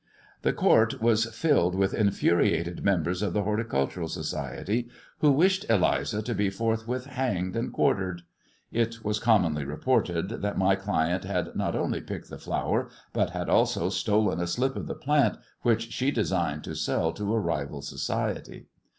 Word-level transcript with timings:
The 0.41 0.51
court 0.51 0.99
was 0.99 1.25
filled 1.27 1.75
with 1.75 1.93
infuriated 1.93 2.83
members 2.83 3.21
of 3.21 3.33
the 3.33 3.43
Horticultural 3.43 4.07
Society, 4.07 4.89
who 5.19 5.31
wished 5.31 5.69
Eliza 5.69 6.23
to 6.23 6.33
be 6.33 6.49
forthwith 6.49 7.05
hanged 7.05 7.55
and 7.55 7.71
quartered. 7.71 8.23
It 8.71 9.05
was 9.05 9.19
commonly 9.19 9.63
reported 9.63 10.41
that 10.41 10.57
my 10.57 10.75
client 10.75 11.23
had 11.23 11.55
not 11.55 11.75
only 11.75 12.01
picked 12.01 12.31
the 12.31 12.39
flower 12.39 12.89
but 13.13 13.29
had 13.29 13.47
also 13.47 13.89
stolen 13.89 14.39
a 14.39 14.47
slip 14.47 14.75
of 14.75 14.87
the 14.87 14.95
plant, 14.95 15.37
which 15.61 15.91
she 15.91 16.09
designed 16.09 16.63
to 16.63 16.73
sell 16.73 17.11
to 17.13 17.31
a 17.35 17.39
rival 17.39 17.83
society. 17.83 18.65